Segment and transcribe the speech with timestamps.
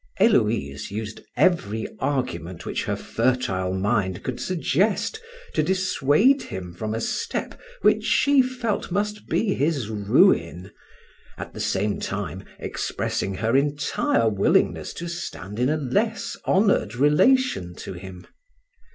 [0.19, 5.21] Héloïse used every argument which her fertile mind could suggest
[5.53, 10.71] to dissuade him from a step which she felt must be his ruin,
[11.37, 17.75] at the same time expressing her entire willingness to stand in a less honored relation
[17.75, 18.25] to him.